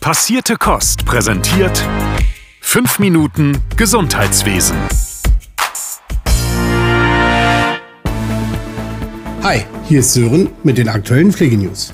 Passierte 0.00 0.56
Kost 0.56 1.04
präsentiert 1.04 1.86
5 2.62 3.00
Minuten 3.00 3.58
Gesundheitswesen. 3.76 4.74
Hi, 9.42 9.60
hier 9.86 10.00
ist 10.00 10.14
Sören 10.14 10.48
mit 10.62 10.78
den 10.78 10.88
aktuellen 10.88 11.32
Pflegenews. 11.32 11.92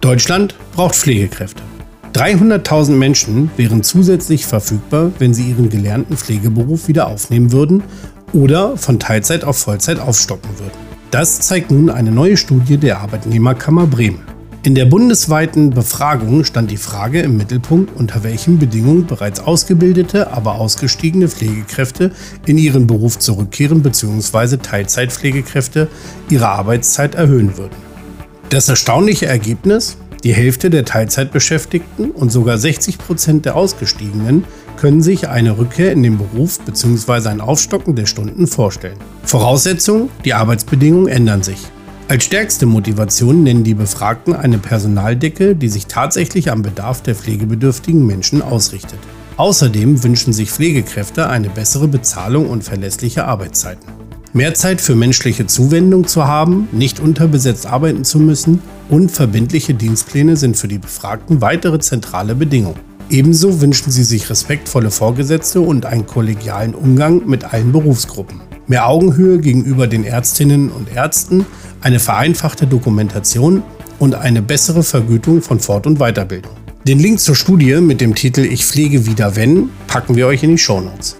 Deutschland 0.00 0.54
braucht 0.76 0.94
Pflegekräfte. 0.94 1.64
300.000 2.14 2.92
Menschen 2.92 3.50
wären 3.56 3.82
zusätzlich 3.82 4.46
verfügbar, 4.46 5.10
wenn 5.18 5.34
sie 5.34 5.50
ihren 5.50 5.70
gelernten 5.70 6.16
Pflegeberuf 6.16 6.86
wieder 6.86 7.08
aufnehmen 7.08 7.50
würden 7.50 7.82
oder 8.32 8.76
von 8.76 9.00
Teilzeit 9.00 9.42
auf 9.42 9.58
Vollzeit 9.58 9.98
aufstocken 9.98 10.56
würden. 10.56 10.78
Das 11.10 11.40
zeigt 11.40 11.72
nun 11.72 11.90
eine 11.90 12.12
neue 12.12 12.36
Studie 12.36 12.76
der 12.76 13.00
Arbeitnehmerkammer 13.00 13.88
Bremen. 13.88 14.31
In 14.64 14.76
der 14.76 14.84
bundesweiten 14.84 15.70
Befragung 15.70 16.44
stand 16.44 16.70
die 16.70 16.76
Frage 16.76 17.20
im 17.20 17.36
Mittelpunkt, 17.36 17.96
unter 17.96 18.22
welchen 18.22 18.60
Bedingungen 18.60 19.06
bereits 19.06 19.40
ausgebildete, 19.40 20.32
aber 20.32 20.54
ausgestiegene 20.54 21.26
Pflegekräfte 21.26 22.12
in 22.46 22.58
ihren 22.58 22.86
Beruf 22.86 23.18
zurückkehren 23.18 23.82
bzw. 23.82 24.58
Teilzeitpflegekräfte 24.58 25.88
ihre 26.30 26.48
Arbeitszeit 26.48 27.16
erhöhen 27.16 27.56
würden. 27.56 27.74
Das 28.50 28.68
erstaunliche 28.68 29.26
Ergebnis? 29.26 29.96
Die 30.22 30.32
Hälfte 30.32 30.70
der 30.70 30.84
Teilzeitbeschäftigten 30.84 32.12
und 32.12 32.30
sogar 32.30 32.56
60 32.56 32.98
Prozent 32.98 33.44
der 33.44 33.56
Ausgestiegenen 33.56 34.44
können 34.76 35.02
sich 35.02 35.28
eine 35.28 35.58
Rückkehr 35.58 35.90
in 35.90 36.04
den 36.04 36.18
Beruf 36.18 36.60
bzw. 36.60 37.30
ein 37.30 37.40
Aufstocken 37.40 37.96
der 37.96 38.06
Stunden 38.06 38.46
vorstellen. 38.46 38.98
Voraussetzung, 39.24 40.08
die 40.24 40.34
Arbeitsbedingungen 40.34 41.08
ändern 41.08 41.42
sich. 41.42 41.58
Als 42.12 42.24
stärkste 42.24 42.66
Motivation 42.66 43.42
nennen 43.42 43.64
die 43.64 43.72
Befragten 43.72 44.36
eine 44.36 44.58
Personaldecke, 44.58 45.56
die 45.56 45.70
sich 45.70 45.86
tatsächlich 45.86 46.50
am 46.50 46.60
Bedarf 46.60 47.02
der 47.02 47.14
pflegebedürftigen 47.14 48.04
Menschen 48.04 48.42
ausrichtet. 48.42 48.98
Außerdem 49.38 50.04
wünschen 50.04 50.34
sich 50.34 50.50
Pflegekräfte 50.50 51.30
eine 51.30 51.48
bessere 51.48 51.88
Bezahlung 51.88 52.50
und 52.50 52.64
verlässliche 52.64 53.24
Arbeitszeiten. 53.24 53.88
Mehr 54.34 54.52
Zeit 54.52 54.82
für 54.82 54.94
menschliche 54.94 55.46
Zuwendung 55.46 56.06
zu 56.06 56.26
haben, 56.26 56.68
nicht 56.70 57.00
unterbesetzt 57.00 57.64
arbeiten 57.64 58.04
zu 58.04 58.18
müssen 58.18 58.60
und 58.90 59.10
verbindliche 59.10 59.72
Dienstpläne 59.72 60.36
sind 60.36 60.58
für 60.58 60.68
die 60.68 60.76
Befragten 60.76 61.40
weitere 61.40 61.78
zentrale 61.78 62.34
Bedingungen. 62.34 62.80
Ebenso 63.08 63.62
wünschen 63.62 63.90
sie 63.90 64.04
sich 64.04 64.28
respektvolle 64.28 64.90
Vorgesetzte 64.90 65.62
und 65.62 65.86
einen 65.86 66.04
kollegialen 66.04 66.74
Umgang 66.74 67.26
mit 67.26 67.54
allen 67.54 67.72
Berufsgruppen. 67.72 68.51
Mehr 68.68 68.88
Augenhöhe 68.88 69.38
gegenüber 69.38 69.86
den 69.86 70.04
Ärztinnen 70.04 70.70
und 70.70 70.94
Ärzten 70.94 71.44
eine 71.80 71.98
vereinfachte 71.98 72.66
Dokumentation 72.66 73.62
und 73.98 74.14
eine 74.14 74.40
bessere 74.40 74.82
Vergütung 74.82 75.42
von 75.42 75.58
Fort- 75.58 75.86
und 75.86 75.98
Weiterbildung. 75.98 76.52
Den 76.86 76.98
Link 76.98 77.20
zur 77.20 77.34
Studie 77.34 77.74
mit 77.80 78.00
dem 78.00 78.14
Titel 78.14 78.40
Ich 78.40 78.64
pflege 78.64 79.06
wieder 79.06 79.36
wenn 79.36 79.70
packen 79.86 80.16
wir 80.16 80.26
euch 80.26 80.42
in 80.42 80.50
die 80.50 80.58
Shownotes. 80.58 81.16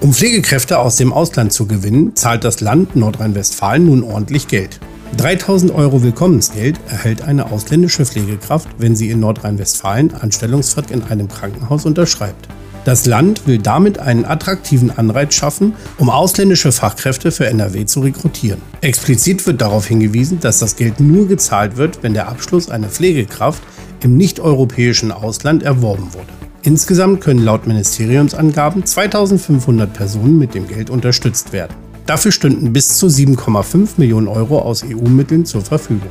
Um 0.00 0.14
Pflegekräfte 0.14 0.78
aus 0.78 0.96
dem 0.96 1.12
Ausland 1.12 1.52
zu 1.52 1.66
gewinnen, 1.66 2.16
zahlt 2.16 2.44
das 2.44 2.60
Land 2.60 2.96
Nordrhein-Westfalen 2.96 3.84
nun 3.84 4.02
ordentlich 4.02 4.48
Geld. 4.48 4.80
3000 5.16 5.72
Euro 5.74 6.02
Willkommensgeld 6.02 6.80
erhält 6.88 7.22
eine 7.22 7.50
ausländische 7.50 8.06
Pflegekraft, 8.06 8.68
wenn 8.78 8.96
sie 8.96 9.10
in 9.10 9.20
Nordrhein-Westfalen 9.20 10.14
Anstellungsvertrag 10.14 10.90
in 10.90 11.02
einem 11.02 11.28
Krankenhaus 11.28 11.84
unterschreibt. 11.84 12.48
Das 12.84 13.04
Land 13.04 13.46
will 13.46 13.58
damit 13.58 13.98
einen 13.98 14.24
attraktiven 14.24 14.90
Anreiz 14.90 15.34
schaffen, 15.34 15.74
um 15.98 16.08
ausländische 16.08 16.72
Fachkräfte 16.72 17.30
für 17.30 17.46
NRW 17.46 17.84
zu 17.84 18.00
rekrutieren. 18.00 18.62
Explizit 18.80 19.46
wird 19.46 19.60
darauf 19.60 19.86
hingewiesen, 19.86 20.40
dass 20.40 20.60
das 20.60 20.76
Geld 20.76 20.98
nur 20.98 21.28
gezahlt 21.28 21.76
wird, 21.76 22.02
wenn 22.02 22.14
der 22.14 22.28
Abschluss 22.28 22.70
einer 22.70 22.88
Pflegekraft 22.88 23.62
im 24.02 24.16
nicht-europäischen 24.16 25.12
Ausland 25.12 25.62
erworben 25.62 26.14
wurde. 26.14 26.32
Insgesamt 26.62 27.20
können 27.20 27.44
laut 27.44 27.66
Ministeriumsangaben 27.66 28.84
2500 28.84 29.92
Personen 29.92 30.38
mit 30.38 30.54
dem 30.54 30.66
Geld 30.66 30.88
unterstützt 30.90 31.52
werden. 31.52 31.74
Dafür 32.06 32.32
stünden 32.32 32.72
bis 32.72 32.96
zu 32.96 33.06
7,5 33.06 33.90
Millionen 33.98 34.26
Euro 34.28 34.58
aus 34.58 34.82
EU-Mitteln 34.84 35.44
zur 35.44 35.62
Verfügung. 35.62 36.10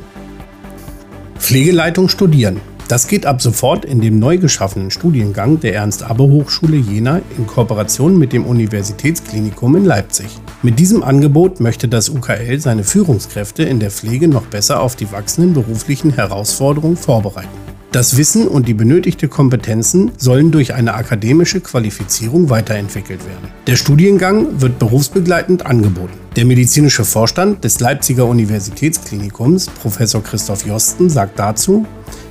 Pflegeleitung 1.38 2.08
studieren. 2.08 2.60
Das 2.90 3.06
geht 3.06 3.24
ab 3.24 3.40
sofort 3.40 3.84
in 3.84 4.00
dem 4.00 4.18
neu 4.18 4.36
geschaffenen 4.36 4.90
Studiengang 4.90 5.60
der 5.60 5.76
Ernst-Abbe-Hochschule 5.76 6.76
Jena 6.76 7.20
in 7.38 7.46
Kooperation 7.46 8.18
mit 8.18 8.32
dem 8.32 8.44
Universitätsklinikum 8.44 9.76
in 9.76 9.84
Leipzig. 9.84 10.26
Mit 10.64 10.80
diesem 10.80 11.04
Angebot 11.04 11.60
möchte 11.60 11.86
das 11.86 12.08
UKL 12.08 12.58
seine 12.58 12.82
Führungskräfte 12.82 13.62
in 13.62 13.78
der 13.78 13.92
Pflege 13.92 14.26
noch 14.26 14.46
besser 14.46 14.80
auf 14.80 14.96
die 14.96 15.12
wachsenden 15.12 15.54
beruflichen 15.54 16.14
Herausforderungen 16.14 16.96
vorbereiten. 16.96 17.46
Das 17.92 18.16
Wissen 18.16 18.48
und 18.48 18.66
die 18.66 18.74
benötigte 18.74 19.28
Kompetenzen 19.28 20.10
sollen 20.16 20.50
durch 20.50 20.74
eine 20.74 20.94
akademische 20.94 21.60
Qualifizierung 21.60 22.50
weiterentwickelt 22.50 23.20
werden. 23.24 23.52
Der 23.68 23.76
Studiengang 23.76 24.60
wird 24.60 24.80
berufsbegleitend 24.80 25.64
angeboten. 25.64 26.14
Der 26.36 26.44
medizinische 26.44 27.04
Vorstand 27.04 27.64
des 27.64 27.80
Leipziger 27.80 28.26
Universitätsklinikums, 28.26 29.66
Professor 29.66 30.22
Christoph 30.22 30.64
Josten, 30.64 31.10
sagt 31.10 31.40
dazu, 31.40 31.84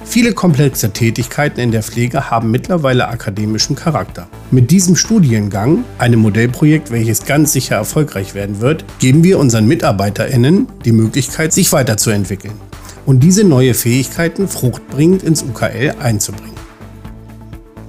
Viele 0.10 0.34
komplexe 0.34 0.90
Tätigkeiten 0.90 1.60
in 1.60 1.70
der 1.70 1.84
Pflege 1.84 2.32
haben 2.32 2.50
mittlerweile 2.50 3.10
akademischen 3.10 3.76
Charakter. 3.76 4.28
Mit 4.50 4.72
diesem 4.72 4.96
Studiengang, 4.96 5.84
einem 6.00 6.22
Modellprojekt, 6.22 6.90
welches 6.90 7.26
ganz 7.26 7.54
sicher 7.54 7.76
erfolgreich 7.76 8.34
werden 8.34 8.60
wird, 8.60 8.84
geben 8.98 9.24
wir 9.24 9.38
unseren 9.38 9.68
MitarbeiterInnen 9.68 10.66
die 10.84 10.94
Möglichkeit, 10.94 11.54
sich 11.54 11.72
weiterzuentwickeln 11.72 12.56
und 13.06 13.20
diese 13.20 13.44
neue 13.44 13.76
Fähigkeiten 13.76 14.48
fruchtbringend 14.48 15.22
ins 15.22 15.44
UKL 15.44 15.94
einzubringen. 16.00 16.58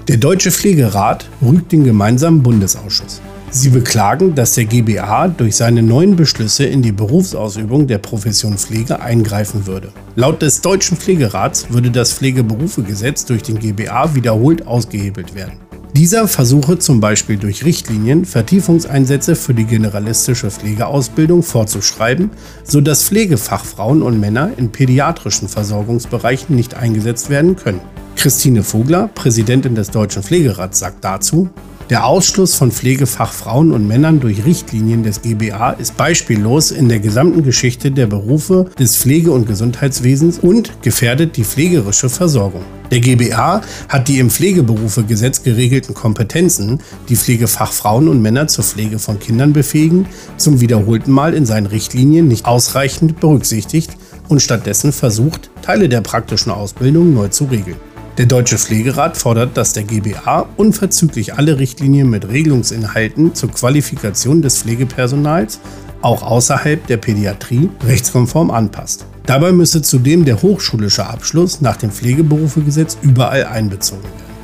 Der 0.07 0.19
Deutsche 0.19 0.51
Pflegerat 0.51 1.25
rügt 1.41 1.73
den 1.73 1.85
gemeinsamen 1.85 2.43
Bundesausschuss. 2.43 3.23
Sie 3.53 3.71
beklagen, 3.71 4.37
dass 4.37 4.55
der 4.55 4.65
GBA 4.65 5.27
durch 5.27 5.57
seine 5.57 5.83
neuen 5.83 6.15
Beschlüsse 6.15 6.65
in 6.65 6.83
die 6.83 6.93
Berufsausübung 6.93 7.89
der 7.89 7.99
Profession 7.99 8.57
Pflege 8.57 9.01
eingreifen 9.01 9.67
würde. 9.67 9.91
Laut 10.15 10.41
des 10.41 10.61
Deutschen 10.61 10.97
Pflegerats 10.97 11.67
würde 11.71 11.91
das 11.91 12.13
Pflegeberufegesetz 12.13 13.25
durch 13.25 13.43
den 13.43 13.59
GBA 13.59 14.15
wiederholt 14.15 14.69
ausgehebelt 14.69 15.35
werden. 15.35 15.55
Dieser 15.97 16.29
versuche 16.29 16.79
zum 16.79 17.01
Beispiel 17.01 17.37
durch 17.39 17.65
Richtlinien 17.65 18.25
Vertiefungseinsätze 18.25 19.35
für 19.35 19.53
die 19.53 19.65
generalistische 19.65 20.49
Pflegeausbildung 20.49 21.43
vorzuschreiben, 21.43 22.31
sodass 22.63 23.03
Pflegefachfrauen 23.03 24.03
und 24.03 24.21
Männer 24.21 24.53
in 24.57 24.71
pädiatrischen 24.71 25.49
Versorgungsbereichen 25.49 26.55
nicht 26.55 26.75
eingesetzt 26.75 27.31
werden 27.31 27.57
können. 27.57 27.81
Christine 28.15 28.63
Vogler, 28.63 29.09
Präsidentin 29.13 29.75
des 29.75 29.91
Deutschen 29.91 30.23
Pflegerats, 30.23 30.79
sagt 30.79 31.05
dazu, 31.05 31.51
der 31.91 32.07
Ausschluss 32.07 32.55
von 32.55 32.71
Pflegefachfrauen 32.71 33.73
und 33.73 33.89
Männern 33.89 34.21
durch 34.21 34.45
Richtlinien 34.45 35.03
des 35.03 35.23
GBA 35.23 35.73
ist 35.73 35.97
beispiellos 35.97 36.71
in 36.71 36.89
der 36.89 37.01
gesamten 37.01 37.43
Geschichte 37.43 37.91
der 37.91 38.07
Berufe 38.07 38.71
des 38.79 38.97
Pflege- 38.97 39.33
und 39.33 39.49
Gesundheitswesens 39.49 40.39
und 40.39 40.83
gefährdet 40.83 41.37
die 41.37 41.45
pflegerische 41.45 42.09
Versorgung. 42.09 42.63
Der 42.93 43.01
GBA 43.01 43.63
hat 43.89 44.07
die 44.07 44.21
im 44.21 44.31
Pflegeberufegesetz 44.31 45.43
geregelten 45.43 45.93
Kompetenzen, 45.93 46.81
die 47.09 47.17
Pflegefachfrauen 47.17 48.07
und 48.07 48.23
Männer 48.23 48.47
zur 48.47 48.63
Pflege 48.63 49.01
von 49.01 49.19
Kindern 49.19 49.53
befähigen, 49.53 50.07
zum 50.37 50.61
wiederholten 50.61 51.11
Mal 51.11 51.35
in 51.35 51.45
seinen 51.45 51.67
Richtlinien 51.67 52.29
nicht 52.29 52.47
ausreichend 52.47 53.19
berücksichtigt 53.19 53.97
und 54.29 54.41
stattdessen 54.41 54.93
versucht, 54.93 55.51
Teile 55.63 55.89
der 55.89 56.03
praktischen 56.03 56.53
Ausbildung 56.53 57.15
neu 57.15 57.29
zu 57.29 57.47
regeln. 57.47 57.90
Der 58.21 58.27
Deutsche 58.27 58.59
Pflegerat 58.59 59.17
fordert, 59.17 59.57
dass 59.57 59.73
der 59.73 59.85
GBA 59.85 60.47
unverzüglich 60.59 61.39
alle 61.39 61.59
Richtlinien 61.59 62.11
mit 62.11 62.29
Regelungsinhalten 62.29 63.35
zur 63.35 63.51
Qualifikation 63.51 64.43
des 64.43 64.59
Pflegepersonals, 64.59 65.59
auch 66.03 66.23
außerhalb 66.23 66.87
der 66.87 66.99
Pädiatrie, 66.99 67.71
rechtskonform 67.87 68.51
anpasst. 68.51 69.07
Dabei 69.25 69.53
müsse 69.53 69.81
zudem 69.81 70.27
der 70.27 70.43
hochschulische 70.43 71.07
Abschluss 71.07 71.63
nach 71.63 71.79
dem 71.79 71.91
Pflegeberufegesetz 71.91 72.99
überall 73.01 73.45
einbezogen 73.47 74.03
werden. 74.03 74.35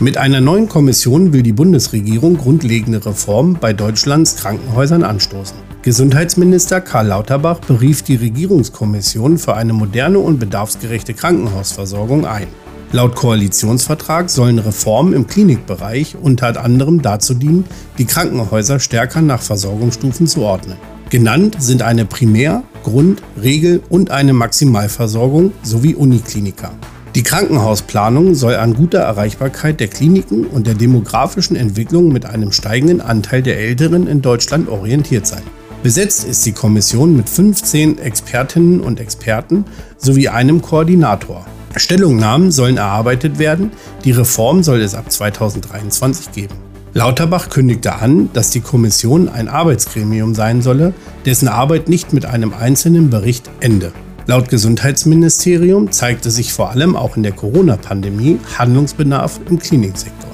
Mit 0.00 0.16
einer 0.16 0.40
neuen 0.40 0.68
Kommission 0.68 1.32
will 1.32 1.44
die 1.44 1.52
Bundesregierung 1.52 2.36
grundlegende 2.36 3.06
Reformen 3.06 3.58
bei 3.60 3.74
Deutschlands 3.74 4.34
Krankenhäusern 4.34 5.04
anstoßen. 5.04 5.75
Gesundheitsminister 5.86 6.80
Karl 6.80 7.06
Lauterbach 7.06 7.60
berief 7.60 8.02
die 8.02 8.16
Regierungskommission 8.16 9.38
für 9.38 9.54
eine 9.54 9.72
moderne 9.72 10.18
und 10.18 10.40
bedarfsgerechte 10.40 11.14
Krankenhausversorgung 11.14 12.26
ein. 12.26 12.48
Laut 12.90 13.14
Koalitionsvertrag 13.14 14.28
sollen 14.28 14.58
Reformen 14.58 15.12
im 15.12 15.28
Klinikbereich 15.28 16.16
unter 16.20 16.60
anderem 16.60 17.02
dazu 17.02 17.34
dienen, 17.34 17.66
die 17.98 18.04
Krankenhäuser 18.04 18.80
stärker 18.80 19.22
nach 19.22 19.42
Versorgungsstufen 19.42 20.26
zu 20.26 20.42
ordnen. 20.42 20.76
Genannt 21.08 21.58
sind 21.60 21.82
eine 21.82 22.04
Primär-, 22.04 22.64
Grund-, 22.82 23.22
Regel- 23.40 23.80
und 23.88 24.10
eine 24.10 24.32
Maximalversorgung 24.32 25.52
sowie 25.62 25.94
Unikliniker. 25.94 26.72
Die 27.14 27.22
Krankenhausplanung 27.22 28.34
soll 28.34 28.56
an 28.56 28.74
guter 28.74 29.02
Erreichbarkeit 29.02 29.78
der 29.78 29.86
Kliniken 29.86 30.46
und 30.46 30.66
der 30.66 30.74
demografischen 30.74 31.54
Entwicklung 31.54 32.08
mit 32.08 32.26
einem 32.26 32.50
steigenden 32.50 33.00
Anteil 33.00 33.40
der 33.40 33.60
Älteren 33.60 34.08
in 34.08 34.20
Deutschland 34.20 34.68
orientiert 34.68 35.28
sein. 35.28 35.44
Besetzt 35.86 36.24
ist 36.24 36.44
die 36.44 36.50
Kommission 36.50 37.16
mit 37.16 37.28
15 37.28 37.98
Expertinnen 37.98 38.80
und 38.80 38.98
Experten 38.98 39.64
sowie 39.96 40.26
einem 40.26 40.60
Koordinator. 40.60 41.46
Stellungnahmen 41.76 42.50
sollen 42.50 42.76
erarbeitet 42.76 43.38
werden, 43.38 43.70
die 44.04 44.10
Reform 44.10 44.64
soll 44.64 44.80
es 44.80 44.96
ab 44.96 45.12
2023 45.12 46.32
geben. 46.32 46.56
Lauterbach 46.92 47.50
kündigte 47.50 47.94
an, 47.94 48.30
dass 48.32 48.50
die 48.50 48.62
Kommission 48.62 49.28
ein 49.28 49.46
Arbeitsgremium 49.46 50.34
sein 50.34 50.60
solle, 50.60 50.92
dessen 51.24 51.46
Arbeit 51.46 51.88
nicht 51.88 52.12
mit 52.12 52.26
einem 52.26 52.52
einzelnen 52.52 53.08
Bericht 53.08 53.48
ende. 53.60 53.92
Laut 54.26 54.48
Gesundheitsministerium 54.48 55.92
zeigte 55.92 56.32
sich 56.32 56.52
vor 56.52 56.70
allem 56.70 56.96
auch 56.96 57.16
in 57.16 57.22
der 57.22 57.30
Corona-Pandemie 57.30 58.40
Handlungsbedarf 58.58 59.38
im 59.48 59.60
Kliniksektor. 59.60 60.32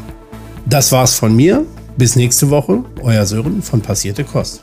Das 0.65 0.93
war's 0.93 1.13
von 1.13 1.37
mir. 1.37 1.67
Bis 1.99 2.17
nächste 2.17 2.49
Woche, 2.49 2.85
euer 3.03 3.27
Sören 3.27 3.61
von 3.61 3.83
Passierte 3.83 4.25
Kost. 4.25 4.63